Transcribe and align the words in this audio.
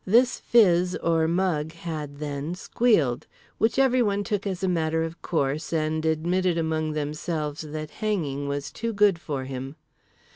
This 0.03 0.39
phiz 0.51 0.95
or 1.03 1.27
mug 1.27 1.73
had, 1.73 2.17
then, 2.17 2.55
squealed. 2.55 3.27
Which 3.59 3.77
everyone 3.77 4.23
took 4.23 4.47
as 4.47 4.63
a 4.63 4.67
matter 4.67 5.03
of 5.03 5.21
course 5.21 5.71
and 5.71 6.03
admitted 6.07 6.57
among 6.57 6.93
themselves 6.93 7.61
that 7.61 7.91
hanging 8.01 8.47
was 8.47 8.71
too 8.71 8.93
good 8.93 9.19
for 9.21 9.43
him. 9.45 9.75